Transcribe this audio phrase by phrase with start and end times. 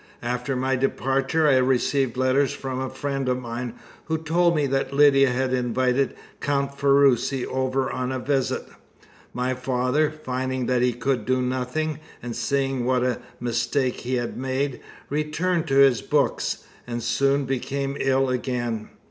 [0.23, 4.91] After my departure I received letters from a friend of mine, who told me that
[4.91, 8.67] Lydia had invited Count Ferruci over on a visit.
[9.31, 14.37] My father, finding that he could do nothing, and seeing what a mistake he had
[14.37, 14.79] made,
[15.11, 18.89] returned to his books, and soon became ill again.